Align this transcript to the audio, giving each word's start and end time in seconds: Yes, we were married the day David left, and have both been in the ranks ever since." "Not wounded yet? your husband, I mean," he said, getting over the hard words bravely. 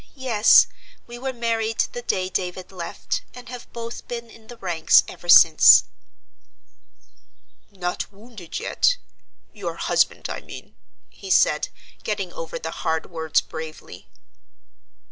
Yes, 0.17 0.65
we 1.05 1.19
were 1.19 1.31
married 1.31 1.81
the 1.91 2.01
day 2.01 2.27
David 2.27 2.71
left, 2.71 3.21
and 3.35 3.49
have 3.49 3.71
both 3.71 4.07
been 4.07 4.31
in 4.31 4.47
the 4.47 4.57
ranks 4.57 5.03
ever 5.07 5.29
since." 5.29 5.83
"Not 7.69 8.11
wounded 8.11 8.59
yet? 8.59 8.97
your 9.53 9.75
husband, 9.75 10.27
I 10.27 10.39
mean," 10.39 10.73
he 11.07 11.29
said, 11.29 11.67
getting 12.03 12.33
over 12.33 12.57
the 12.57 12.71
hard 12.81 13.11
words 13.11 13.41
bravely. 13.41 14.09